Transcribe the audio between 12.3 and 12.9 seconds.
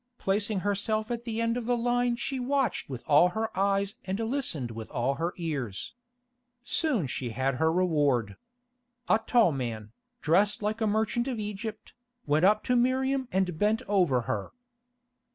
up to